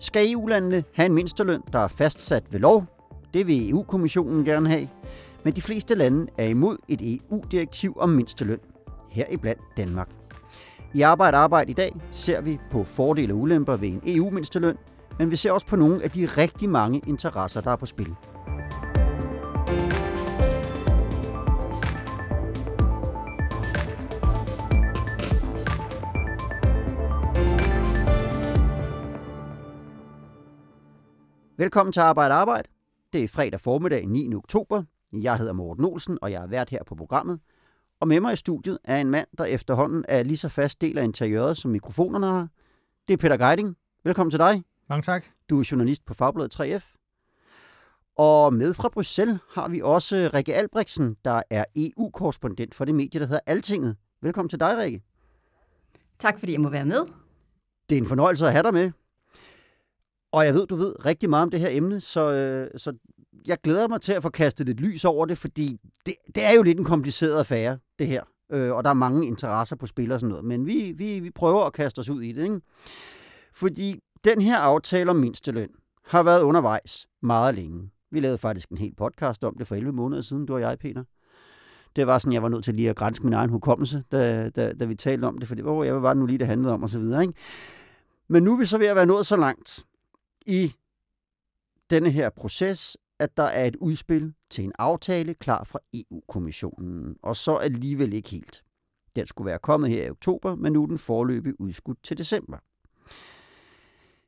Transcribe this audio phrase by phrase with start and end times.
[0.00, 2.84] Skal EU-landene have en mindsteløn, der er fastsat ved lov?
[3.34, 4.88] Det vil EU-kommissionen gerne have.
[5.44, 8.60] Men de fleste lande er imod et EU-direktiv om mindsteløn.
[9.10, 10.08] Heriblandt Danmark.
[10.94, 14.76] I Arbejde Arbejde i dag ser vi på fordele og ulemper ved en EU-mindsteløn,
[15.18, 18.14] men vi ser også på nogle af de rigtig mange interesser, der er på spil.
[31.60, 32.68] Velkommen til Arbejde Arbejde.
[33.12, 34.34] Det er fredag formiddag 9.
[34.34, 34.82] oktober.
[35.12, 37.40] Jeg hedder Morten Olsen, og jeg er vært her på programmet.
[38.00, 40.98] Og med mig i studiet er en mand, der efterhånden er lige så fast del
[40.98, 42.48] af interiøret, som mikrofonerne har.
[43.08, 43.76] Det er Peter Geiding.
[44.04, 44.64] Velkommen til dig.
[44.88, 45.24] Mange tak.
[45.50, 46.94] Du er journalist på Fagbladet 3F.
[48.16, 53.20] Og med fra Bruxelles har vi også Rikke Albrechtsen, der er EU-korrespondent for det medie,
[53.20, 53.96] der hedder Altinget.
[54.22, 55.02] Velkommen til dig, Rikke.
[56.18, 57.06] Tak fordi jeg må være med.
[57.88, 58.90] Det er en fornøjelse at have dig med.
[60.32, 62.92] Og jeg ved, du ved rigtig meget om det her emne, så, øh, så
[63.46, 65.76] jeg glæder mig til at få kastet lidt lys over det, fordi
[66.06, 68.22] det, det er jo lidt en kompliceret affære, det her.
[68.52, 70.44] Øh, og der er mange interesser på spil og sådan noget.
[70.44, 72.60] Men vi, vi, vi prøver at kaste os ud i det, ikke?
[73.54, 75.70] Fordi den her aftale om mindsteløn
[76.04, 77.90] har været undervejs meget længe.
[78.10, 80.78] Vi lavede faktisk en hel podcast om det for 11 måneder siden, du og jeg,
[80.78, 81.04] Peter.
[81.96, 84.72] Det var sådan, jeg var nødt til lige at grænse min egen hukommelse, da, da,
[84.72, 86.82] da vi talte om det, for det var, jeg var nu lige, det handlede om,
[86.82, 87.22] og så videre.
[87.22, 87.34] Ikke?
[88.28, 89.84] Men nu er vi så ved at være nået så langt
[90.48, 90.74] i
[91.90, 97.36] denne her proces, at der er et udspil til en aftale klar fra EU-kommissionen, og
[97.36, 98.64] så alligevel ikke helt.
[99.16, 102.58] Den skulle være kommet her i oktober, men nu er den forløbig udskudt til december.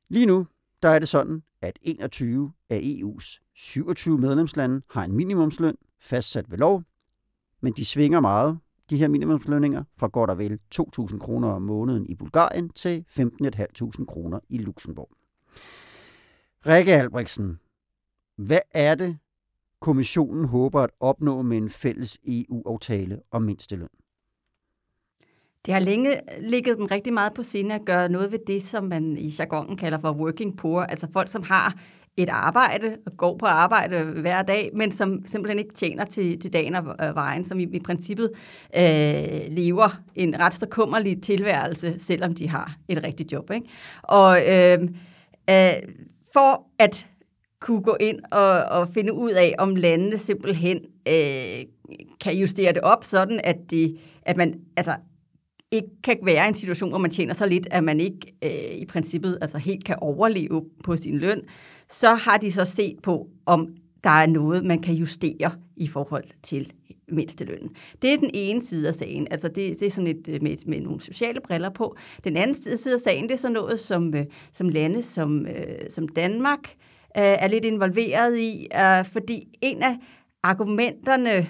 [0.09, 0.47] Lige nu
[0.83, 6.59] der er det sådan, at 21 af EU's 27 medlemslande har en minimumsløn fastsat ved
[6.59, 6.83] lov,
[7.61, 8.59] men de svinger meget,
[8.91, 14.05] de her minimumslønninger, fra godt og vel 2.000 kroner om måneden i Bulgarien til 15.500
[14.05, 15.11] kroner i Luxembourg.
[16.67, 17.59] Rikke Albrechtsen,
[18.37, 19.19] hvad er det,
[19.81, 23.89] kommissionen håber at opnå med en fælles EU-aftale om mindsteløn?
[25.67, 28.85] Det har længe ligget dem rigtig meget på sinde at gøre noget ved det, som
[28.85, 31.75] man i jargonen kalder for working poor, altså folk, som har
[32.17, 36.53] et arbejde og går på arbejde hver dag, men som simpelthen ikke tjener til, til
[36.53, 38.31] dagen og øh, vejen, som i, i princippet
[38.77, 43.51] øh, lever en ret så kummerlig tilværelse, selvom de har et rigtigt job.
[43.51, 43.69] Ikke?
[44.03, 44.79] Og øh,
[45.51, 45.73] øh,
[46.33, 47.07] for at
[47.61, 51.65] kunne gå ind og, og finde ud af, om landene simpelthen øh,
[52.21, 54.97] kan justere det op, sådan at, de, at man altså,
[55.71, 58.81] ikke kan være i en situation, hvor man tjener så lidt, at man ikke øh,
[58.81, 61.41] i princippet altså helt kan overleve på sin løn,
[61.89, 63.69] så har de så set på, om
[64.05, 66.73] der er noget, man kan justere i forhold til
[67.13, 67.71] mindstelønnen.
[68.03, 69.27] Det er den ene side af sagen.
[69.31, 71.97] Altså det, det er sådan et øh, med, med nogle sociale briller på.
[72.25, 75.91] Den anden side af sagen, det er sådan noget, som, øh, som lande som, øh,
[75.91, 76.75] som Danmark
[77.15, 78.67] er lidt involveret i,
[79.13, 79.97] fordi en af
[80.43, 81.47] argumenterne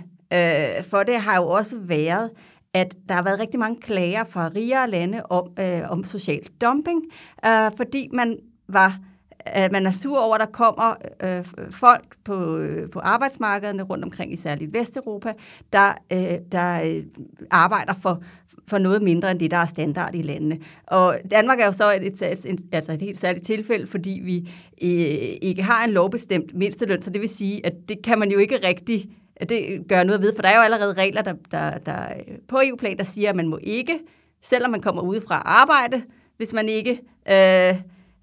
[0.83, 2.31] for det har jo også været,
[2.75, 7.03] at der har været rigtig mange klager fra rigere lande om, øh, om social dumping,
[7.47, 8.37] øh, fordi man
[8.69, 8.99] var
[9.47, 14.05] at man er sur over, at der kommer øh, folk på, øh, på arbejdsmarkederne rundt
[14.05, 15.33] omkring, især i Vesteuropa,
[15.73, 17.05] der, øh, der øh,
[17.51, 18.23] arbejder for,
[18.69, 20.59] for noget mindre end det, der er standard i landene.
[20.87, 24.39] Og Danmark er jo så et, et, et, altså et helt særligt tilfælde, fordi vi
[24.83, 28.39] øh, ikke har en lovbestemt mindsteløn, så det vil sige, at det kan man jo
[28.39, 29.11] ikke rigtig
[29.49, 32.07] det gør noget ved, for der er jo allerede regler der, der, der
[32.49, 33.99] på EU-plan, der siger, at man må ikke,
[34.43, 36.03] selvom man kommer udefra arbejde,
[36.37, 36.91] hvis man ikke
[37.31, 37.81] øh,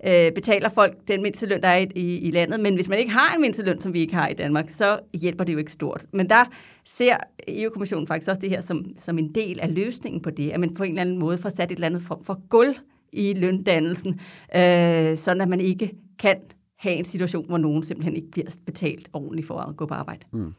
[0.08, 2.60] øh, betaler folk den mindsteløn, der er i, i, i landet.
[2.60, 5.44] Men hvis man ikke har en mindsteløn, som vi ikke har i Danmark, så hjælper
[5.44, 6.06] det jo ikke stort.
[6.14, 6.52] Men der
[6.86, 10.60] ser EU-kommissionen faktisk også det her som, som en del af løsningen på det, at
[10.60, 12.76] man på en eller anden måde får sat et eller andet form for gulv
[13.14, 14.20] i løndannelsen,
[14.56, 16.36] øh, sådan at man ikke kan
[16.78, 20.26] have en situation, hvor nogen simpelthen ikke bliver betalt ordentligt for at gå på arbejde.
[20.32, 20.54] Mm.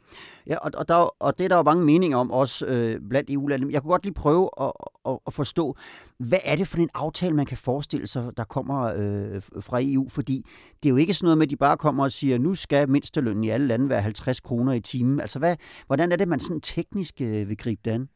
[0.47, 3.31] Ja, og, og, der, og det er der jo mange meninger om, også øh, blandt
[3.31, 3.72] EU-landene.
[3.72, 4.72] Jeg kunne godt lige prøve at,
[5.07, 5.77] at, at forstå,
[6.19, 10.09] hvad er det for en aftale, man kan forestille sig, der kommer øh, fra EU?
[10.09, 10.47] Fordi
[10.83, 12.91] det er jo ikke sådan noget med, at de bare kommer og siger, nu skal
[12.91, 15.21] mindstelønnen i alle lande være 50 kroner i timen.
[15.21, 15.57] Altså, hvad,
[15.87, 18.09] hvordan er det, man sådan teknisk øh, vil gribe det an?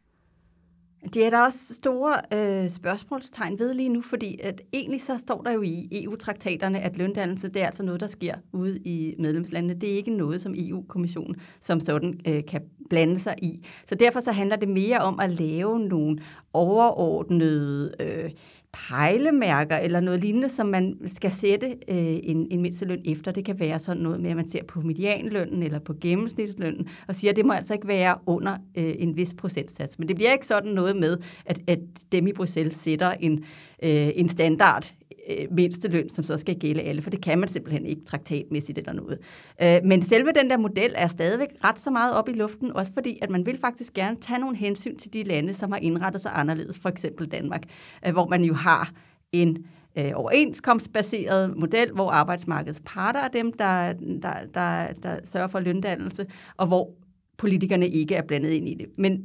[1.14, 5.42] Det er der også store øh, spørgsmålstegn ved lige nu, fordi at egentlig så står
[5.42, 9.80] der jo i EU-traktaterne, at løndannelse det er altså noget, der sker ude i medlemslandene.
[9.80, 13.66] Det er ikke noget, som EU-kommissionen som sådan øh, kan blande sig i.
[13.86, 16.18] Så derfor så handler det mere om at lave nogle
[16.52, 18.30] overordnede øh,
[18.72, 23.32] pejlemærker eller noget lignende, som man skal sætte øh, en, en mindsteløn efter.
[23.32, 27.16] Det kan være sådan noget med, at man ser på medianlønnen eller på gennemsnitslønnen og
[27.16, 29.98] siger, at det må altså ikke være under øh, en vis procentsats.
[29.98, 31.16] Men det bliver ikke sådan noget med,
[31.46, 31.78] at, at
[32.12, 33.44] dem i Bruxelles sætter en,
[33.82, 34.92] øh, en standard
[35.30, 38.92] øh, mindsteløn, som så skal gælde alle, for det kan man simpelthen ikke traktatmæssigt eller
[38.92, 39.18] noget.
[39.62, 42.92] Øh, men selve den der model er stadigvæk ret så meget op i luften, også
[42.94, 46.22] fordi, at man vil faktisk gerne tage nogle hensyn til de lande, som har indrettet
[46.22, 47.62] sig anderledes, for eksempel Danmark,
[48.06, 48.92] øh, hvor man jo har
[49.32, 49.64] en
[49.98, 53.92] øh, overenskomstbaseret model, hvor arbejdsmarkedets parter er dem, der,
[54.22, 56.26] der, der, der sørger for løndannelse,
[56.56, 56.90] og hvor
[57.36, 58.86] politikerne ikke er blandet ind i det.
[58.98, 59.22] Men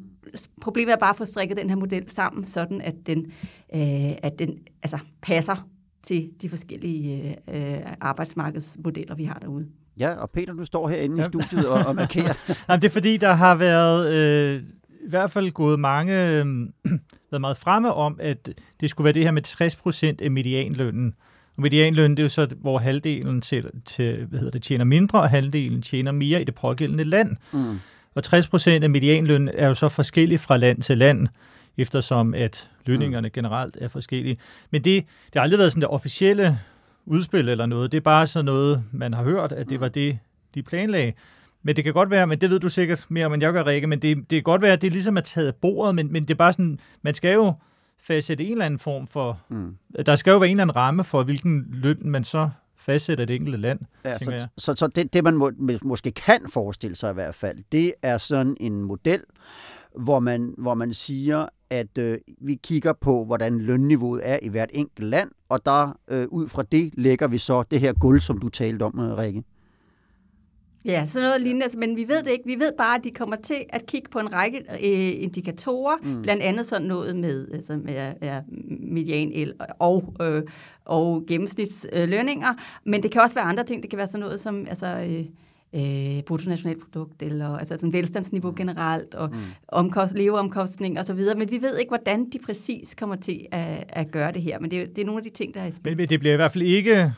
[0.61, 3.25] problemet er bare at få strikket den her model sammen, sådan at den,
[3.75, 5.67] øh, at den altså, passer
[6.07, 9.67] til de forskellige øh, arbejdsmarkedsmodeller, vi har derude.
[9.99, 11.21] Ja, og Peter, du står herinde ja.
[11.21, 12.33] i studiet og, og markerer.
[12.69, 14.63] Jamen, det er fordi, der har været øh,
[15.05, 16.45] i hvert fald gået mange, øh,
[17.31, 18.49] været meget fremme om, at
[18.79, 21.13] det skulle være det her med 60 procent af medianlønnen.
[21.55, 25.21] Og medianlønnen, det er jo så, hvor halvdelen til, til, hvad hedder det, tjener mindre,
[25.21, 27.35] og halvdelen tjener mere i det pågældende land.
[27.53, 27.79] Mm.
[28.15, 31.27] Og 60 procent af medianlønnen er jo så forskellig fra land til land
[31.77, 33.31] eftersom at lønningerne mm.
[33.31, 34.37] generelt er forskellige.
[34.71, 36.59] Men det, det har aldrig været sådan det officielle
[37.05, 37.91] udspil eller noget.
[37.91, 39.81] Det er bare sådan noget, man har hørt, at det mm.
[39.81, 40.19] var det,
[40.55, 41.13] de planlagde.
[41.63, 43.65] Men det kan godt være, men det ved du sikkert mere om, end jeg gør,
[43.65, 46.11] Rikke, men det, det kan godt være, at det ligesom er taget af bordet, men,
[46.11, 47.53] men det er bare sådan, man skal jo
[48.01, 49.77] fastsætte en eller anden form for, mm.
[50.05, 53.35] der skal jo være en eller anden ramme for, hvilken løn man så fastsætter det
[53.35, 54.47] enkelte land, ja, så, jeg.
[54.57, 55.51] Så, så det, det, man må,
[55.81, 59.23] måske kan forestille sig i hvert fald, det er sådan en model,
[59.95, 64.69] hvor man, hvor man siger, at øh, vi kigger på, hvordan lønniveauet er i hvert
[64.73, 68.37] enkelt land, og der øh, ud fra det lægger vi så det her guld, som
[68.37, 69.43] du talte om, øh, Rikke.
[70.85, 72.45] Ja, sådan noget lignende, altså, men vi ved det ikke.
[72.45, 76.21] Vi ved bare, at de kommer til at kigge på en række øh, indikatorer, mm.
[76.21, 78.41] blandt andet sådan noget med, altså med ja,
[78.79, 80.43] median og, øh,
[80.85, 82.47] og gennemsnitslønninger,
[82.85, 83.81] men det kan også være andre ting.
[83.81, 84.87] Det kan være sådan noget som, altså...
[84.87, 85.25] Øh,
[85.75, 88.55] øh, bruttonationalprodukt, eller altså sådan velstandsniveau mm.
[88.55, 89.37] generelt, og mm.
[89.67, 94.31] omkost, leveomkostning osv., men vi ved ikke, hvordan de præcis kommer til at, at gøre
[94.31, 95.97] det her, men det, det er nogle af de ting, der er i spil.
[95.97, 97.13] Men det bliver i hvert fald ikke,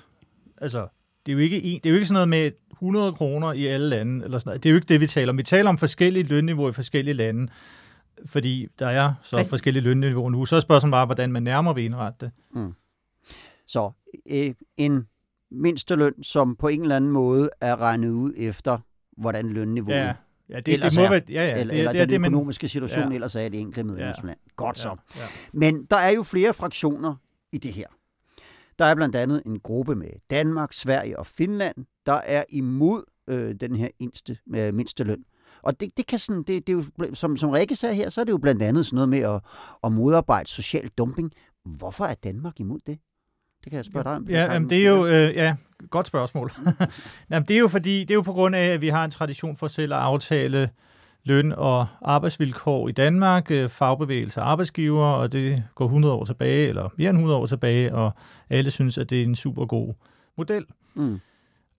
[0.57, 0.87] altså,
[1.25, 3.89] det er jo ikke, det er jo ikke sådan noget med 100 kroner i alle
[3.89, 4.63] lande, eller sådan noget.
[4.63, 5.37] det er jo ikke det, vi taler om.
[5.37, 7.47] Vi taler om forskellige lønniveauer i forskellige lande,
[8.25, 9.49] fordi der er så Præcis.
[9.49, 10.45] forskellige lønniveauer nu.
[10.45, 12.31] Så er spørgsmålet bare, hvordan man nærmere vil indrette det.
[12.53, 12.73] Mm.
[13.67, 13.91] Så
[14.29, 15.07] øh, en
[15.51, 18.77] mindsteløn, som på en eller anden måde er regnet ud efter,
[19.17, 20.13] hvordan lønniveauet ja.
[20.49, 22.27] Ja, det, ellers det må er, være, ja, ja, eller, det, eller det, den det,
[22.27, 23.15] økonomiske situation ja.
[23.15, 24.39] ellers er i det enkelte medlemsland.
[24.47, 24.51] Ja.
[24.55, 24.89] Godt så.
[24.89, 25.25] Ja, ja.
[25.53, 27.15] Men der er jo flere fraktioner
[27.51, 27.87] i det her.
[28.79, 31.75] Der er blandt andet en gruppe med Danmark, Sverige og Finland,
[32.05, 35.23] der er imod øh, den her indste, øh, mindste løn.
[35.61, 38.21] Og det, det kan sådan, det, det er jo, som, som Rikke sagde her, så
[38.21, 39.41] er det jo blandt andet sådan noget med at,
[39.83, 41.31] at modarbejde social dumping.
[41.65, 42.99] Hvorfor er Danmark imod det?
[43.63, 44.25] Det kan jeg spørge dig om.
[44.29, 45.55] Ja, jamen, det er jo, øh, ja,
[45.89, 46.51] godt spørgsmål.
[47.31, 49.11] jamen, det er jo fordi, det er jo på grund af, at vi har en
[49.11, 50.69] tradition for selv at aftale
[51.23, 56.67] løn- og arbejdsvilkår i Danmark, øh, fagbevægelse og arbejdsgiver, og det går 100 år tilbage,
[56.67, 58.11] eller mere end 100 år tilbage, og
[58.49, 59.93] alle synes, at det er en super god
[60.37, 60.65] model.
[60.95, 61.19] Mm.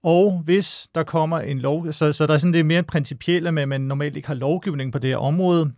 [0.02, 3.62] Og hvis der kommer en lov, så, så der er sådan det mere principielle med,
[3.62, 5.72] at man normalt ikke har lovgivning på det her område,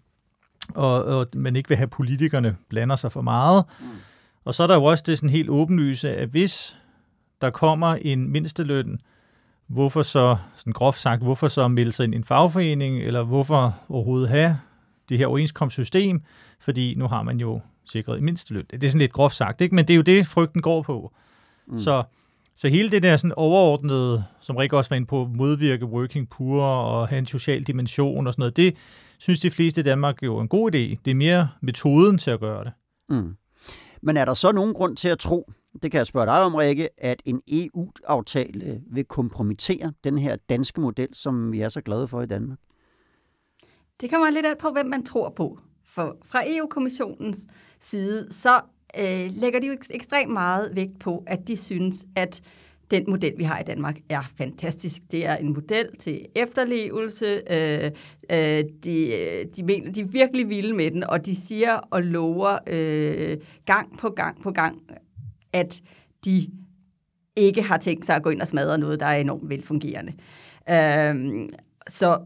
[0.74, 3.64] og, og man ikke vil have politikerne blander sig for meget.
[3.80, 3.86] Mm
[4.44, 6.76] og så er der jo også det sådan helt åbenlyse, at hvis
[7.40, 9.00] der kommer en mindsteløn,
[9.66, 13.80] hvorfor så, sådan groft sagt, hvorfor så melde sig ind i en fagforening, eller hvorfor
[13.88, 14.58] overhovedet have
[15.08, 16.22] det her overenskomstsystem,
[16.60, 18.64] fordi nu har man jo sikret en mindsteløn.
[18.70, 19.74] Det er sådan lidt groft sagt, ikke?
[19.74, 21.12] men det er jo det, frygten går på.
[21.66, 21.78] Mm.
[21.78, 22.02] Så,
[22.56, 26.62] så hele det der sådan overordnede, som Rik også var inde på, modvirke working poor
[26.62, 28.76] og have en social dimension og sådan noget, det
[29.18, 30.96] synes de fleste i Danmark jo er en god idé.
[31.04, 32.72] Det er mere metoden til at gøre det.
[33.08, 33.36] Mm.
[34.02, 36.54] Men er der så nogen grund til at tro, det kan jeg spørge dig om,
[36.54, 41.80] Rikke, at en EU-aftale øh, vil kompromittere den her danske model, som vi er så
[41.80, 42.58] glade for i Danmark?
[44.00, 45.58] Det kommer lidt alt på, hvem man tror på.
[45.84, 47.46] For fra EU-kommissionens
[47.80, 48.60] side, så
[48.98, 52.42] øh, lægger de jo ekstremt meget vægt på, at de synes, at
[52.92, 55.02] den model, vi har i Danmark, er fantastisk.
[55.10, 57.40] Det er en model til efterlevelse.
[57.50, 57.90] Øh,
[58.30, 62.58] øh, de, de mener, de er virkelig vilde med den, og de siger og lover
[62.66, 64.78] øh, gang på gang på gang,
[65.52, 65.82] at
[66.24, 66.46] de
[67.36, 70.12] ikke har tænkt sig at gå ind og smadre noget, der er enormt velfungerende.
[70.70, 71.48] Øh,
[71.88, 72.18] så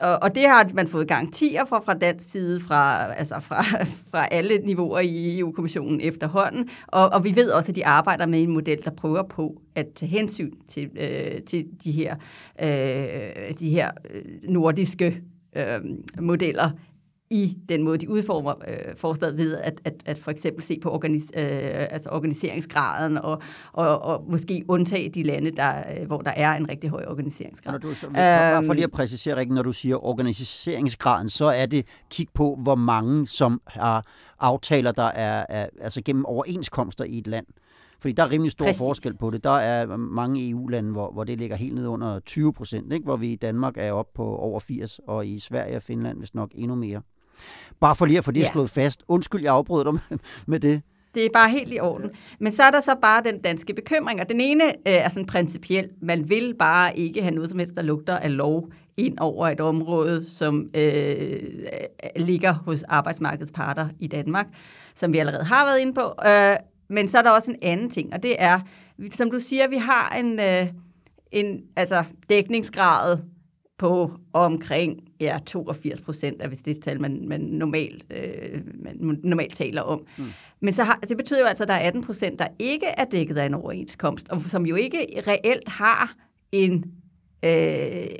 [0.00, 3.62] og, og det har man fået garantier for fra dansk side, fra, altså fra,
[4.10, 6.68] fra alle niveauer i EU-kommissionen efterhånden.
[6.86, 9.86] Og, og vi ved også, at de arbejder med en model, der prøver på at
[9.94, 12.16] tage hensyn til, øh, til de her,
[12.62, 15.22] øh, de her øh, nordiske
[15.56, 15.80] øh,
[16.20, 16.70] modeller
[17.34, 20.90] i den måde, de udformer øh, forslaget ved at, at, at for eksempel se på
[20.90, 21.42] organis, øh,
[21.90, 26.70] altså organiseringsgraden og, og, og måske undtage de lande, der, øh, hvor der er en
[26.70, 27.72] rigtig høj organiseringsgrad.
[27.72, 31.66] Når du, så, bare for lige at præcisere, Rikke, når du siger organiseringsgraden, så er
[31.66, 34.06] det kig på, hvor mange som har
[34.40, 37.46] aftaler, der er, er altså gennem overenskomster i et land.
[38.00, 38.78] Fordi der er rimelig stor Præcis.
[38.78, 39.44] forskel på det.
[39.44, 43.32] Der er mange EU-lande, hvor, hvor det ligger helt ned under 20 procent, hvor vi
[43.32, 46.74] i Danmark er oppe på over 80, og i Sverige og Finland hvis nok endnu
[46.74, 47.00] mere.
[47.80, 48.50] Bare for lige at få det ja.
[48.52, 49.02] slået fast.
[49.08, 50.82] Undskyld, jeg afbrød dig med det.
[51.14, 52.10] Det er bare helt i orden.
[52.40, 55.26] Men så er der så bare den danske bekymring, og den ene øh, er sådan
[55.26, 55.90] principiel.
[56.02, 59.60] Man vil bare ikke have noget som helst, der lugter af lov ind over et
[59.60, 61.42] område, som øh,
[62.16, 64.46] ligger hos arbejdsmarkedets parter i Danmark,
[64.94, 66.14] som vi allerede har været inde på.
[66.26, 66.56] Øh,
[66.88, 68.60] men så er der også en anden ting, og det er,
[69.10, 70.66] som du siger, vi har en, øh,
[71.32, 73.18] en altså dækningsgrad
[73.78, 79.54] på omkring ja, 82 procent, hvis det er tal, man, man, normalt, øh, man normalt
[79.54, 80.06] taler om.
[80.18, 80.24] Mm.
[80.60, 83.04] Men så har, det betyder jo altså, at der er 18 procent, der ikke er
[83.04, 86.14] dækket af en overenskomst, og som jo ikke reelt har
[86.52, 86.84] en,
[87.44, 87.50] øh,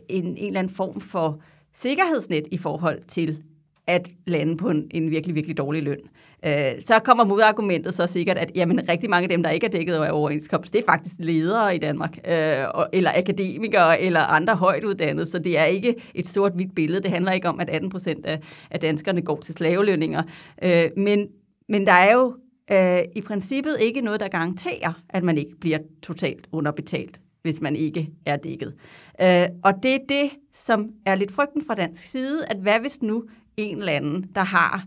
[0.09, 1.41] en, en eller anden form for
[1.75, 3.43] sikkerhedsnet i forhold til
[3.87, 5.99] at lande på en, en virkelig, virkelig dårlig løn.
[6.47, 9.71] Øh, så kommer modargumentet så sikkert, at jamen, rigtig mange af dem, der ikke er
[9.71, 14.85] dækket af overenskomst, det er faktisk ledere i Danmark, øh, eller akademikere, eller andre højt
[14.85, 17.03] uddannede, så det er ikke et sort-hvidt billede.
[17.03, 20.23] Det handler ikke om, at 18 procent af, af danskerne går til slavelønninger.
[20.63, 21.29] Øh, men,
[21.69, 22.35] men der er jo
[22.71, 27.77] øh, i princippet ikke noget, der garanterer, at man ikke bliver totalt underbetalt hvis man
[27.77, 28.75] ikke er dækket.
[29.21, 33.03] Øh, og det er det, som er lidt frygten fra dansk side, at hvad hvis
[33.03, 33.25] nu
[33.57, 34.85] en eller anden, der har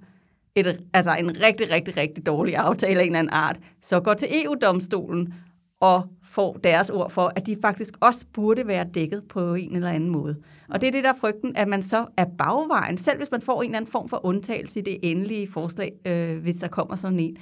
[0.56, 4.14] et, altså en rigtig, rigtig, rigtig dårlig aftale af en eller anden art, så går
[4.14, 5.34] til EU-domstolen
[5.80, 9.90] og får deres ord for, at de faktisk også burde være dækket på en eller
[9.90, 10.36] anden måde.
[10.70, 13.42] Og det er det, der er frygten, at man så er bagvejen, selv hvis man
[13.42, 16.96] får en eller anden form for undtagelse i det endelige forslag, øh, hvis der kommer
[16.96, 17.38] sådan en,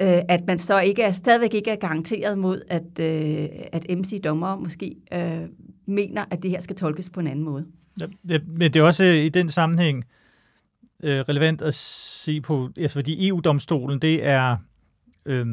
[0.00, 4.60] øh, at man så ikke er, stadigvæk ikke er garanteret mod, at, øh, at MC-dommere
[4.60, 5.40] måske øh,
[5.86, 7.66] mener, at det her skal tolkes på en anden måde.
[8.00, 10.04] Ja, men det er også i den sammenhæng, øh,
[11.02, 14.56] Øh, relevant at se på, altså fordi EU-domstolen, det er
[15.26, 15.46] øh,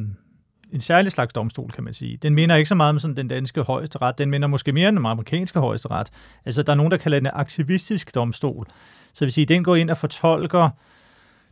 [0.73, 2.17] en særlig slags domstol, kan man sige.
[2.17, 4.95] Den minder ikke så meget om sådan den danske højesteret, den minder måske mere om
[4.95, 6.09] den amerikanske højesteret.
[6.45, 8.67] Altså, der er nogen, der kalder den en aktivistisk domstol.
[9.13, 10.69] Så vil sige, den går ind og fortolker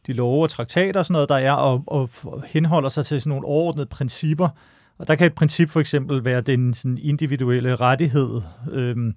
[0.07, 2.09] de love og traktater og sådan noget, der er, og, og
[2.47, 4.49] henholder sig til sådan nogle overordnede principper.
[4.97, 9.13] Og der kan et princip for eksempel være den sådan individuelle rettighed, øh,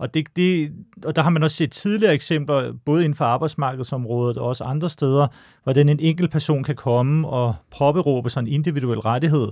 [0.00, 0.72] og, det, det,
[1.04, 4.88] og der har man også set tidligere eksempler, både inden for arbejdsmarkedsområdet og også andre
[4.88, 5.26] steder,
[5.62, 9.48] hvordan en enkelt person kan komme og påberåbe sig en individuel rettighed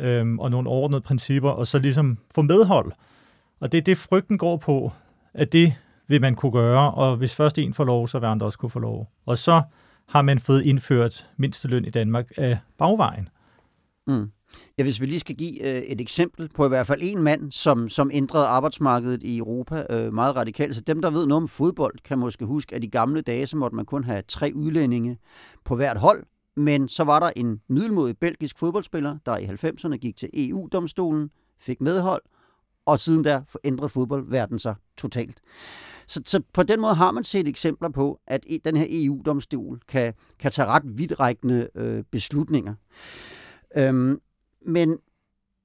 [0.00, 2.92] øhm, og nogle ordnede principper, og så ligesom få medhold.
[3.60, 4.92] Og det er det, frygten går på,
[5.34, 5.74] at det
[6.08, 8.70] vil man kunne gøre, og hvis først en får lov, så vil andre også kunne
[8.70, 9.10] få lov.
[9.26, 9.62] Og så
[10.08, 13.28] har man fået indført mindsteløn i Danmark af bagvejen.
[14.06, 14.30] Mm.
[14.78, 17.52] Ja, hvis vi lige skal give øh, et eksempel på i hvert fald en mand,
[17.52, 20.74] som, som ændrede arbejdsmarkedet i Europa øh, meget radikalt.
[20.74, 23.56] Så dem, der ved noget om fodbold, kan måske huske, at i gamle dage, så
[23.56, 25.18] måtte man kun have tre udlændinge
[25.64, 26.22] på hvert hold.
[26.56, 31.80] Men så var der en middelmodig belgisk fodboldspiller, der i 90'erne gik til EU-domstolen, fik
[31.80, 32.22] medhold,
[32.86, 35.40] og siden der ændrede fodboldverdenen sig totalt.
[36.06, 39.80] Så, så på den måde har man set eksempler på, at e, den her EU-domstol
[39.88, 42.74] kan, kan tage ret vidtrækkende øh, beslutninger.
[43.76, 44.20] Øhm,
[44.66, 44.98] men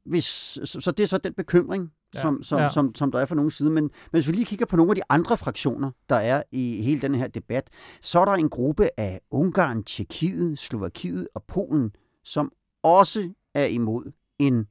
[0.06, 0.26] hvis,
[0.64, 2.22] så, så det er så den bekymring, ja.
[2.22, 2.70] som, som, ja.
[2.70, 3.70] som, som der er fra nogen side.
[3.70, 6.82] Men, men hvis vi lige kigger på nogle af de andre fraktioner, der er i
[6.82, 7.70] hele den her debat,
[8.02, 12.52] så er der en gruppe af Ungarn, Tjekkiet, Slovakiet og Polen, som
[12.84, 14.68] også er imod en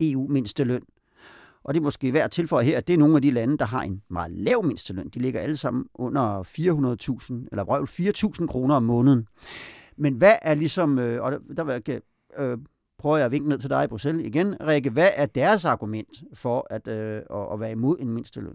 [0.00, 0.82] EU-mindsteløn.
[1.64, 3.58] Og det er måske værd at tilføje her, at det er nogle af de lande,
[3.58, 5.08] der har en meget lav mindsteløn.
[5.08, 7.84] De ligger alle sammen under 400.000, eller røv
[8.40, 9.26] 4.000 kroner om måneden.
[9.96, 12.00] Men hvad er ligesom, øh, og der, der vil jeg
[12.38, 12.58] øh,
[13.02, 14.54] prøver jeg at vinke ned til dig i Bruxelles igen.
[14.60, 18.54] Rikke, hvad er deres argument for at, øh, at være imod en mindsteløn?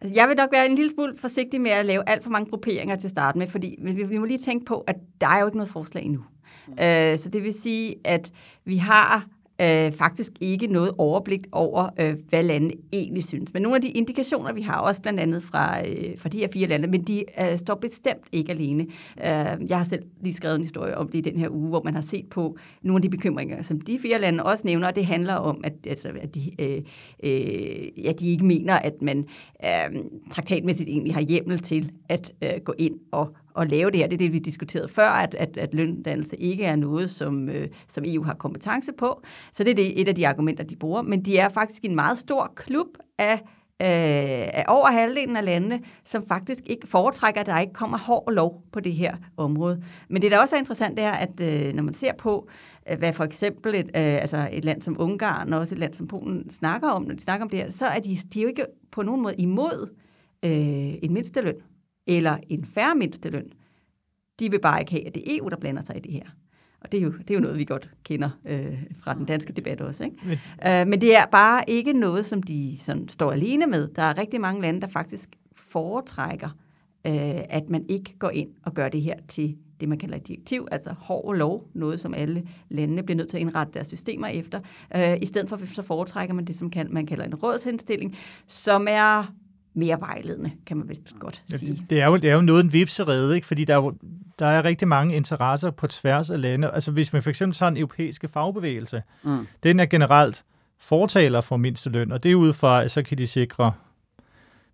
[0.00, 2.50] Altså, jeg vil nok være en lille smule forsigtig med at lave alt for mange
[2.50, 5.46] grupperinger til start med, fordi vi, vi må lige tænke på, at der er jo
[5.46, 6.24] ikke noget forslag endnu.
[6.68, 6.72] Mm.
[6.72, 8.32] Øh, så det vil sige, at
[8.64, 9.26] vi har
[9.60, 13.52] øh, faktisk ikke noget overblik over, øh, hvad landene egentlig synes.
[13.52, 16.48] Men nogle af de indikationer, vi har også blandt andet fra, øh, fra de her
[16.52, 18.82] fire lande, men de øh, står bestemt ikke alene.
[19.18, 21.82] Øh, jeg har selv lige skrevet en historie om det i den her uge, hvor
[21.82, 24.96] man har set på nogle af de bekymringer, som de fire lande også nævner, og
[24.96, 26.82] det handler om, at, altså, at de, øh,
[27.24, 29.24] øh, ja, de ikke mener, at man
[29.64, 30.00] øh,
[30.30, 34.06] traktatmæssigt egentlig har hjemmel til at øh, gå ind og at lave det her.
[34.06, 37.68] Det er det, vi diskuterede før, at, at, at løndannelse ikke er noget, som, øh,
[37.88, 39.22] som EU har kompetence på.
[39.52, 41.02] Så det er det, et af de argumenter, de bruger.
[41.02, 42.86] Men de er faktisk en meget stor klub
[43.18, 43.40] af
[43.82, 48.32] øh, af over halvdelen af landene, som faktisk ikke foretrækker, at der ikke kommer hård
[48.32, 49.82] lov på det her område.
[50.08, 52.48] Men det, der også er interessant, det er, at øh, når man ser på,
[52.90, 55.94] øh, hvad for eksempel et, øh, altså et land som Ungarn og også et land
[55.94, 58.42] som Polen snakker om, når de snakker om det her, så er de, de er
[58.42, 59.94] jo ikke på nogen måde imod
[60.44, 61.54] øh, en mindsteløn
[62.10, 63.52] eller en færre mindsteløn.
[64.40, 66.24] De vil bare ikke have, at det er EU, der blander sig i det her.
[66.80, 69.52] Og det er jo, det er jo noget, vi godt kender øh, fra den danske
[69.52, 70.04] debat også.
[70.04, 70.16] Ikke?
[70.24, 73.88] Men, øh, men det er bare ikke noget, som de sådan, står alene med.
[73.88, 76.48] Der er rigtig mange lande, der faktisk foretrækker,
[77.06, 80.28] øh, at man ikke går ind og gør det her til det, man kalder et
[80.28, 84.26] direktiv, altså hård lov, noget som alle landene bliver nødt til at indrette deres systemer
[84.26, 84.60] efter.
[84.96, 88.86] Øh, I stedet for, så foretrækker man det, som kan, man kalder en rådshenstilling, som
[88.90, 89.34] er
[89.74, 91.72] mere vejledende, kan man vist godt sige.
[91.72, 93.46] Ja, det, er jo, det er jo noget en vipserede, ikke?
[93.46, 93.94] fordi der er, jo,
[94.38, 96.70] der er rigtig mange interesser på tværs af lande.
[96.70, 99.46] Altså hvis man for eksempel tager en europæiske fagbevægelse, mm.
[99.62, 100.44] den er generelt
[100.78, 103.72] fortaler for mindsteløn, og det er ud fra, at så kan de sikre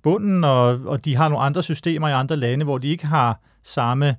[0.03, 3.41] bunden, og, og de har nogle andre systemer i andre lande, hvor de ikke har
[3.63, 4.17] samme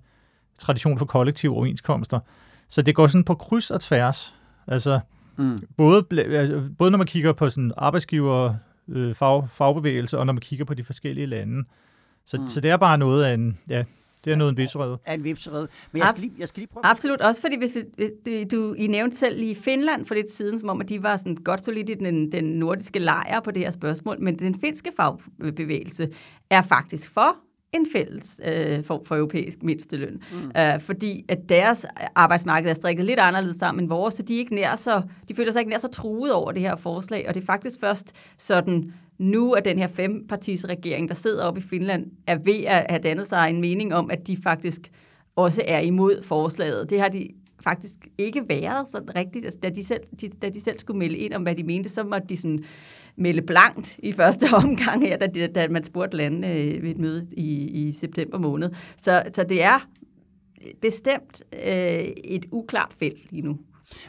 [0.60, 2.19] tradition for kollektive overenskomster.
[2.67, 4.36] Så det går sådan på kryds og tværs.
[4.67, 5.00] Altså,
[5.38, 5.67] mm.
[5.77, 8.55] både, altså, både når man kigger på sådan arbejdsgiver
[8.89, 11.63] øh, fag, fagbevægelse, og når man kigger på de forskellige lande.
[12.25, 12.48] Så, mm.
[12.48, 13.84] så det er bare noget af en, ja,
[14.25, 15.00] det er noget en vipserede.
[15.06, 15.67] Af en vipserede.
[15.91, 16.86] Men jeg skal, lige, jeg skal lige prøve...
[16.86, 20.70] Absolut, også fordi hvis vi, du, I nævnte selv lige Finland for lidt siden, som
[20.70, 23.72] om at de var sådan godt solid i den, den nordiske lejr på det her
[23.72, 26.10] spørgsmål, men den finske fagbevægelse
[26.50, 30.22] er faktisk for en fælles øh, form for europæisk mindsteløn.
[30.32, 30.52] Mm.
[30.58, 34.40] Øh, fordi at deres arbejdsmarked er strikket lidt anderledes sammen end vores, så de, er
[34.40, 37.34] ikke nær så, de føler sig ikke nær så truet over det her forslag, og
[37.36, 41.64] det er faktisk først sådan nu, at den her fempartis regering, der sidder oppe i
[41.64, 44.92] Finland, er ved at have dannet sig en mening om, at de faktisk
[45.36, 46.90] også er imod forslaget.
[46.90, 47.28] Det har de
[47.70, 49.46] faktisk ikke været sådan rigtigt.
[49.46, 51.90] Altså, da, de selv, de, da de selv skulle melde ind om, hvad de mente,
[51.90, 52.64] så måtte de sådan
[53.16, 56.98] melde blankt i første omgang her, da, de, da man spurgte landene øh, ved et
[56.98, 58.70] møde i, i september måned.
[58.98, 59.88] Så, så det er
[60.82, 63.58] bestemt øh, et uklart felt lige nu.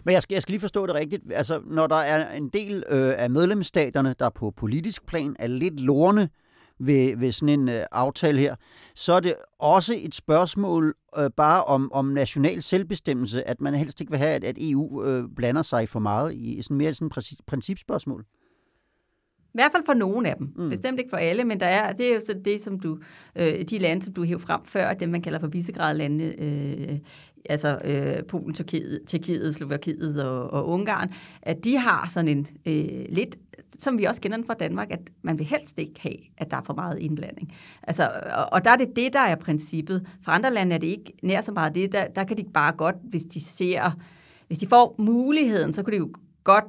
[0.04, 1.22] Men jeg skal, jeg skal lige forstå det rigtigt.
[1.32, 5.80] Altså, når der er en del øh, af medlemsstaterne, der på politisk plan er lidt
[5.80, 6.28] lorne
[6.78, 8.56] ved, ved sådan en øh, aftale her,
[8.94, 14.00] så er det også et spørgsmål øh, bare om, om national selvbestemmelse, at man helst
[14.00, 17.10] ikke vil have, at, at EU øh, blander sig for meget i sådan mere sådan
[17.18, 18.24] et principspørgsmål.
[19.48, 20.52] I hvert fald for nogle af dem.
[20.56, 20.68] Mm.
[20.68, 22.98] Bestemt ikke for alle, men der er, det er jo så det, som du,
[23.36, 26.98] øh, de lande, som du hævde frem før, dem man kalder for visegradlande, øh,
[27.44, 33.06] altså øh, Polen, Tyrkiet, Tyrkiet, Slovakiet og, og Ungarn, at de har sådan en øh,
[33.08, 33.36] lidt
[33.78, 36.56] som vi også kender den fra Danmark, at man vil helst ikke have, at der
[36.56, 37.52] er for meget indblanding.
[37.82, 40.06] Altså, og, og der er det det, der er princippet.
[40.24, 41.92] For andre lande er det ikke nær så meget det.
[41.92, 43.90] Der, der kan de bare godt, hvis de ser,
[44.46, 46.12] hvis de får muligheden, så kunne de jo
[46.44, 46.64] godt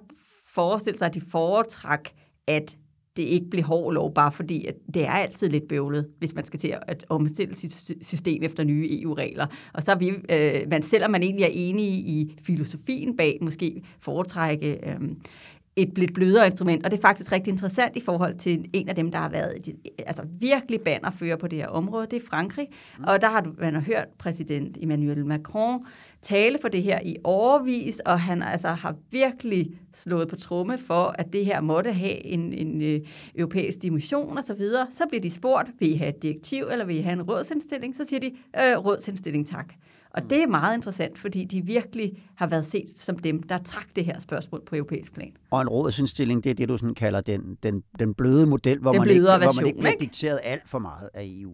[0.53, 2.15] forestille sig, at de foretræk,
[2.47, 2.77] at
[3.17, 6.43] det ikke bliver hård lov, bare fordi at det er altid lidt bøvlet, hvis man
[6.43, 9.45] skal til at omstille sit system efter nye EU-regler.
[9.73, 13.81] Og så er vi, øh, man, selvom man egentlig er enige i filosofien bag, måske
[13.99, 14.99] foretrække øh,
[15.81, 18.95] et lidt blødere instrument, og det er faktisk rigtig interessant i forhold til en af
[18.95, 19.53] dem, der har været
[20.07, 23.03] altså virkelig bannerfører på det her område, det er Frankrig, mm.
[23.03, 25.85] og der har du, man har hørt præsident Emmanuel Macron
[26.21, 31.15] tale for det her i overvis, og han altså har virkelig slået på tromme for,
[31.17, 32.99] at det her måtte have en, en øh,
[33.35, 34.87] europæisk dimension og så videre.
[34.91, 37.95] Så bliver de spurgt, vil I have et direktiv, eller vil I have en rådsindstilling?
[37.95, 39.73] Så siger de, øh, rådsindstilling tak.
[40.13, 43.85] Og det er meget interessant, fordi de virkelig har været set som dem, der trak
[43.95, 45.31] det her spørgsmål på europæisk plan.
[45.51, 48.91] Og en rådsindstilling, det er det, du sådan kalder den, den, den bløde model, hvor,
[48.91, 51.51] den man ikke, version, hvor man ikke bliver dikteret alt for meget af EU.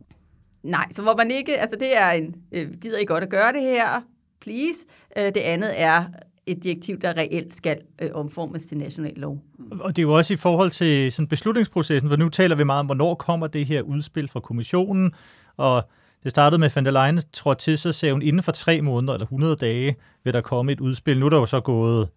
[0.63, 3.53] Nej, så hvor man ikke, altså det er en, øh, gider I godt at gøre
[3.53, 4.01] det her,
[4.41, 4.85] please.
[5.17, 6.03] Øh, det andet er
[6.45, 9.39] et direktiv, der reelt skal øh, omformes til national lov.
[9.79, 12.79] Og det er jo også i forhold til sådan beslutningsprocessen, for nu taler vi meget
[12.79, 15.11] om, hvornår kommer det her udspil fra kommissionen,
[15.57, 15.89] og
[16.25, 18.81] det startede med, at van der Leyen trådte til, så sagde hun, inden for tre
[18.81, 21.19] måneder eller 100 dage vil der komme et udspil.
[21.19, 22.09] Nu er der jo så gået,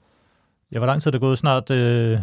[0.73, 1.39] ja, hvor lang tid er det gået?
[1.39, 2.19] Snart øh,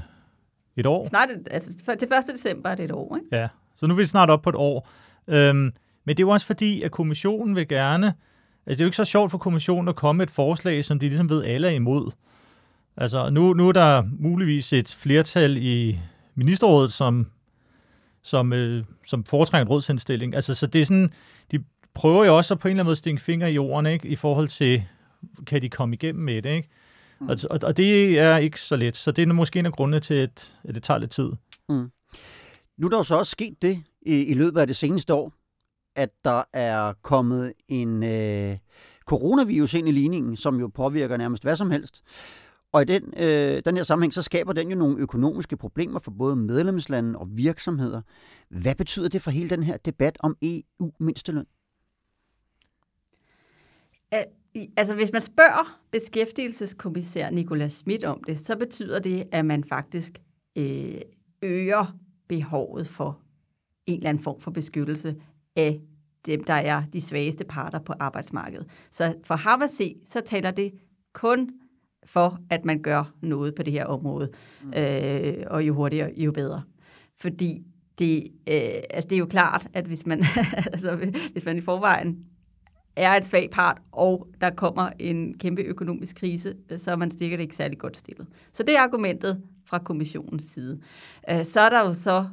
[0.75, 1.07] et år?
[1.07, 2.09] Snart, altså til 1.
[2.33, 3.37] december er det et år, ikke?
[3.37, 4.89] Ja, så nu er vi snart op på et år.
[5.27, 5.73] Øhm, men
[6.07, 8.07] det er jo også fordi, at kommissionen vil gerne,
[8.65, 10.99] altså det er jo ikke så sjovt for kommissionen at komme med et forslag, som
[10.99, 12.11] de ligesom ved alle er imod.
[12.97, 15.99] Altså nu, nu er der muligvis et flertal i
[16.35, 17.27] ministerrådet, som
[18.25, 20.35] som, øh, som foretrænger en rådsindstilling.
[20.35, 21.13] Altså, så det er sådan,
[21.51, 21.63] de
[21.95, 24.08] prøver jo også at på en eller anden måde stinke fingre i jorden, ikke?
[24.08, 24.84] i forhold til,
[25.45, 26.69] kan de komme igennem med det, ikke?
[27.19, 27.29] Mm.
[27.29, 29.99] Og, og, og det er ikke så let, så det er måske en af grundene
[29.99, 31.31] til, at, at det tager lidt tid.
[31.69, 31.89] Mm.
[32.77, 35.34] Nu er der jo så også sket det i, i løbet af det seneste år,
[35.95, 38.58] at der er kommet en øh,
[39.05, 42.03] coronavirus ind i ligningen, som jo påvirker nærmest hvad som helst.
[42.71, 46.12] Og i den, øh, den her sammenhæng, så skaber den jo nogle økonomiske problemer for
[46.12, 48.01] både medlemslande og virksomheder.
[48.49, 51.45] Hvad betyder det for hele den her debat om EU-mindsteløn?
[54.77, 60.13] Altså, hvis man spørger beskæftigelseskommissær Nicolas Schmidt om det, så betyder det, at man faktisk
[60.57, 61.01] øh,
[61.41, 63.19] øger behovet for
[63.85, 65.15] en eller anden form for beskyttelse
[65.55, 65.81] af
[66.25, 68.69] dem, der er de svageste parter på arbejdsmarkedet.
[68.91, 70.73] Så for ham at se, så taler det
[71.13, 71.49] kun
[72.05, 74.29] for, at man gør noget på det her område,
[74.63, 74.73] mm.
[74.77, 76.61] øh, og jo hurtigere, jo bedre.
[77.19, 77.63] Fordi
[77.99, 80.19] det, øh, altså det er jo klart, at hvis man,
[80.73, 80.95] altså,
[81.31, 82.25] hvis man i forvejen
[82.95, 87.17] er et svag part, og der kommer en kæmpe økonomisk krise, øh, så er man
[87.17, 88.27] sikkert ikke særlig godt stillet.
[88.51, 90.79] Så det er argumentet fra kommissionens side.
[91.29, 92.25] Øh, så er der jo så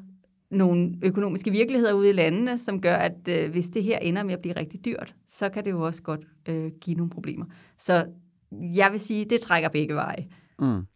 [0.50, 4.32] nogle økonomiske virkeligheder ude i landene, som gør, at øh, hvis det her ender med
[4.32, 7.44] at blive rigtig dyrt, så kan det jo også godt øh, give nogle problemer.
[7.78, 8.06] Så
[8.52, 10.26] jeg vil sige, det trækker begge veje.
[10.58, 10.86] Mm.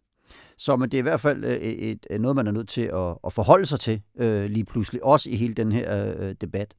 [0.57, 2.81] Så men det er i hvert fald øh, et, et, noget, man er nødt til
[2.81, 6.73] at, at forholde sig til øh, lige pludselig, også i hele den her øh, debat.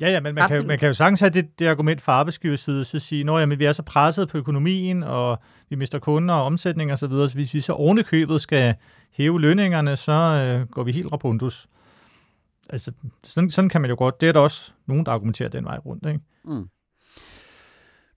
[0.00, 2.60] Ja, ja, men man kan, man kan jo sagtens have det, det argument fra arbejdsgivers
[2.60, 5.38] side, så sige, at vi er så presset på økonomien, og
[5.70, 8.74] vi mister kunder og omsætning osv., så, videre, så hvis vi så oven købet skal
[9.12, 11.66] hæve lønningerne, så øh, går vi helt rapundus.
[12.70, 12.92] Altså,
[13.24, 14.20] sådan, sådan kan man jo godt.
[14.20, 16.20] Det er der også nogen, der argumenterer den vej rundt, ikke?
[16.44, 16.68] Mm.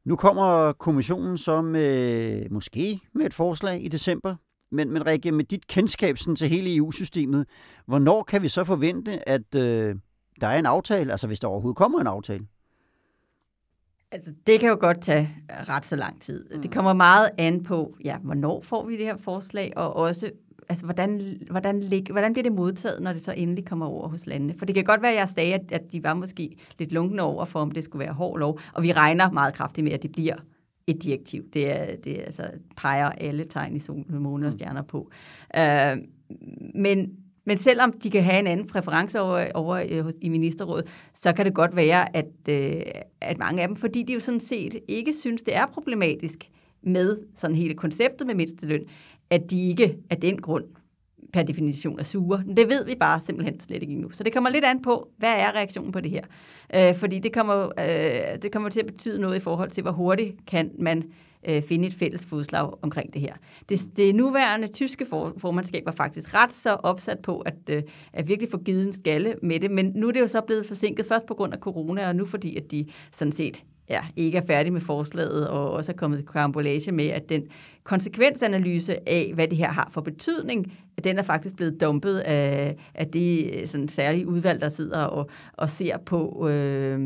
[0.06, 4.36] Nu kommer kommissionen så med, måske med et forslag i december.
[4.72, 7.46] Men, men Rikke, med dit kendskab sådan, til hele EU-systemet,
[7.86, 9.96] hvornår kan vi så forvente, at øh,
[10.42, 12.48] der er en aftale, altså hvis der overhovedet kommer en aftale?
[14.12, 16.46] Altså, det kan jo godt tage ret så lang tid.
[16.56, 16.62] Mm.
[16.62, 20.32] Det kommer meget an på, ja, hvornår får vi det her forslag, og også,
[20.70, 24.54] altså, hvordan, hvordan, hvordan bliver det modtaget, når det så endelig kommer over hos landene?
[24.58, 27.22] For det kan godt være, at jeg sagde, at, at de var måske lidt lunkne
[27.22, 30.04] over for, om det skulle være hård lov, og vi regner meget kraftigt med, at
[30.04, 30.36] det bliver
[30.88, 31.44] et direktiv.
[31.54, 35.12] Det, er, det er, altså, peger alle tegn i solen med måne og stjerner på.
[35.58, 35.98] Uh,
[36.76, 37.10] men
[37.48, 41.46] men selvom de kan have en anden præference over, over øh, i ministerrådet, så kan
[41.46, 42.82] det godt være, at, øh,
[43.22, 46.50] at mange af dem, fordi de jo sådan set ikke synes, det er problematisk
[46.84, 48.84] med sådan hele konceptet med mindsteløn,
[49.30, 50.66] at de ikke af den grund
[51.34, 52.44] per definition er sure.
[52.58, 54.10] Det ved vi bare simpelthen slet ikke endnu.
[54.10, 56.24] Så det kommer lidt an på, hvad er reaktionen på det her.
[56.76, 59.92] Øh, fordi det kommer, øh, det kommer til at betyde noget i forhold til, hvor
[59.92, 61.04] hurtigt kan man
[61.48, 63.34] øh, finde et fælles fodslag omkring det her.
[63.70, 67.84] Det, det nuværende tyske for, formandskab var faktisk ret så opsat på at, øh,
[68.14, 70.66] at virkelig få givet en skalle med det, men nu er det jo så blevet
[70.66, 74.38] forsinket først på grund af corona, og nu fordi at de sådan set ja, ikke
[74.38, 77.44] er færdige med forslaget, og også er kommet karambolage med, at den
[77.84, 83.08] konsekvensanalyse af, hvad det her har for betydning, den er faktisk blevet dumpet af, af
[83.08, 87.00] det øh, sådan særlige udvalg, der sidder og, og ser på, øh,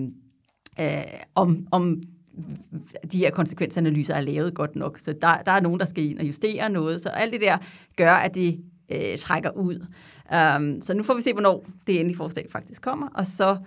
[0.79, 1.03] øh,
[1.35, 2.01] om, om
[3.11, 4.99] de her konsekvensanalyser er lavet godt nok.
[4.99, 7.01] Så der, der er nogen, der skal ind og justere noget.
[7.01, 7.57] Så alt det der
[7.97, 8.59] gør, at det
[8.91, 9.85] øh, trækker ud.
[10.57, 13.07] Um, så nu får vi se, hvornår det endelige forslag faktisk kommer.
[13.07, 13.57] Og så,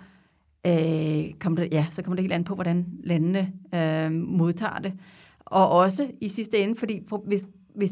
[0.67, 4.93] øh, kommer det, ja, så kommer det helt an på, hvordan landene øh, modtager det.
[5.39, 7.91] Og også i sidste ende, fordi hvis, hvis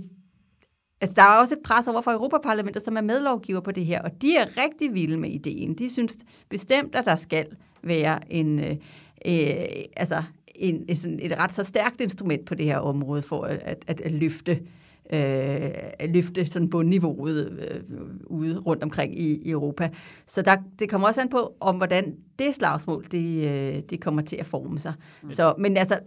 [1.02, 4.02] Altså, der er også et pres over for Europaparlamentet, som er medlovgiver på det her,
[4.02, 5.74] og de er rigtig vilde med ideen.
[5.74, 6.18] De synes
[6.50, 7.46] bestemt, at der skal
[7.82, 8.72] være en, øh,
[9.26, 9.66] øh,
[9.98, 10.24] altså
[10.64, 14.12] en, et, et ret så stærkt instrument på det her område for at, at, at
[14.12, 14.60] løfte
[15.10, 17.82] øh, at løfte sådan bundniveauet øh,
[18.26, 19.90] ude rundt omkring i, i Europa.
[20.28, 24.22] Så der, det kommer også an på, om hvordan det slagsmål, det, øh, det kommer
[24.22, 24.94] til at forme sig.
[25.24, 25.30] Mm.
[25.30, 26.00] Så, men altså,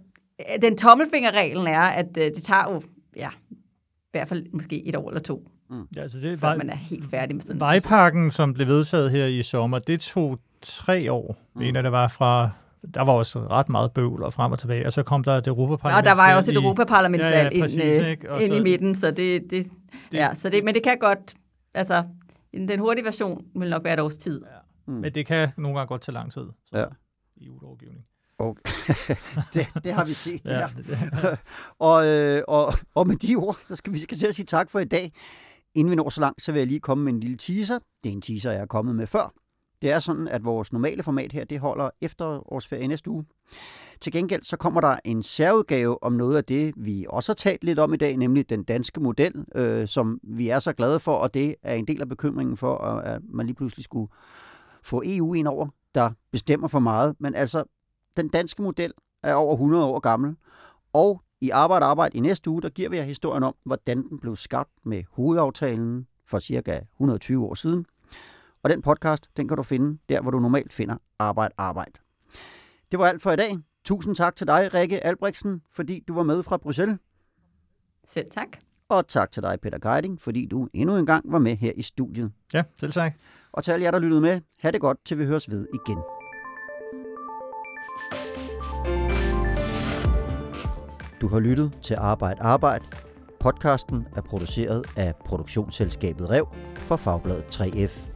[0.62, 2.82] den tommelfingerreglen er, at øh, det tager jo,
[3.16, 5.86] ja, i hvert fald måske et år eller to, mm.
[5.96, 9.26] ja, altså det, før man er helt færdig med sådan Vejpakken, som blev vedtaget her
[9.26, 11.60] i sommer, det tog tre år, mm.
[11.60, 12.50] mener det var fra
[12.94, 15.46] der var også ret meget bøvl og frem og tilbage, og så kom der et
[15.46, 16.12] Europaparlamentsvalg.
[16.12, 19.10] Og der var også et Europaparlamentsvalg ja, ja, præcis, ind, øh, ind i midten, så
[19.10, 19.68] det, det, det,
[20.12, 21.34] ja, så det, men det kan godt,
[21.74, 22.04] altså,
[22.52, 24.42] den hurtige version vil nok være et års tid.
[24.44, 24.58] Ja.
[24.86, 24.94] Mm.
[24.94, 26.46] Men det kan nogle gange godt tage lang tid.
[26.64, 26.78] Så.
[26.78, 26.84] Ja.
[27.40, 28.04] EU-lovgivning.
[28.38, 28.62] Okay.
[29.54, 30.40] det, det har vi set.
[30.44, 30.58] ja.
[30.58, 30.68] ja.
[31.78, 34.70] og, øh, og, og med de ord, så skal vi skal til at sige tak
[34.70, 35.12] for i dag.
[35.74, 37.78] Inden vi når så langt, så vil jeg lige komme med en lille teaser.
[38.02, 39.32] Det er en teaser, jeg er kommet med før.
[39.86, 43.24] Det er sådan, at vores normale format her, det holder efterårsferie næste uge.
[44.00, 47.64] Til gengæld så kommer der en særudgave om noget af det, vi også har talt
[47.64, 51.12] lidt om i dag, nemlig den danske model, øh, som vi er så glade for,
[51.12, 54.12] og det er en del af bekymringen for, at man lige pludselig skulle
[54.82, 57.14] få EU ind over, der bestemmer for meget.
[57.18, 57.64] Men altså,
[58.16, 60.36] den danske model er over 100 år gammel,
[60.92, 64.18] og i Arbejde Arbejde i næste uge, der giver vi jer historien om, hvordan den
[64.20, 67.86] blev skabt med hovedaftalen for cirka 120 år siden,
[68.66, 71.92] og den podcast, den kan du finde der, hvor du normalt finder Arbejde Arbejde.
[72.90, 73.58] Det var alt for i dag.
[73.84, 76.98] Tusind tak til dig, Rikke Albrechtsen, fordi du var med fra Bruxelles.
[78.04, 78.48] Selv tak.
[78.88, 81.82] Og tak til dig, Peter Geiding, fordi du endnu en gang var med her i
[81.82, 82.32] studiet.
[82.54, 83.14] Ja, selv tak.
[83.52, 85.98] Og til alle jer, der lyttede med, ha' det godt, til vi høres ved igen.
[91.20, 92.84] Du har lyttet til Arbejde Arbejde.
[93.40, 98.15] Podcasten er produceret af produktionsselskabet Rev for Fagbladet 3F.